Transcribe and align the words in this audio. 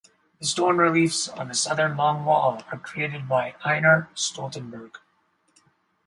The 0.39 0.47
stone 0.47 0.79
reliefs 0.79 1.29
on 1.29 1.47
the 1.49 1.53
southern 1.53 1.95
long 1.95 2.25
wall 2.25 2.63
are 2.71 2.79
created 2.79 3.29
by 3.29 3.53
Einar 3.63 4.09
Stoltenberg. 4.15 4.95